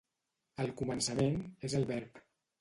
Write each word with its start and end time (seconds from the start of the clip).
Al 0.63 0.71
començament 0.79 1.37
és 1.71 1.77
el 1.83 1.87
verb. 1.93 2.19